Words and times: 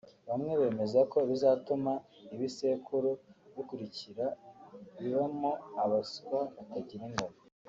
bamwe 0.29 0.53
bemeza 0.61 0.99
ko 1.11 1.17
bizatuma 1.29 1.91
ibisekuru 2.35 3.09
bikurikira 3.55 4.25
bibamo 4.99 5.51
abaswa 5.83 6.39
batagira 6.55 7.03
ingano 7.09 7.37